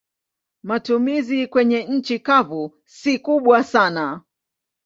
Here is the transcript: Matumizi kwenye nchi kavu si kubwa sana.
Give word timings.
Matumizi 0.63 1.47
kwenye 1.47 1.83
nchi 1.83 2.19
kavu 2.19 2.77
si 2.85 3.19
kubwa 3.19 3.63
sana. 3.63 4.21